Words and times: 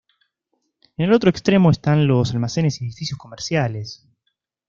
En 0.97 1.05
el 1.05 1.13
otro 1.13 1.29
extremo 1.29 1.69
están 1.69 2.07
los 2.07 2.31
almacenes 2.31 2.81
y 2.81 2.85
edificios 2.85 3.19
comerciales. 3.19 4.03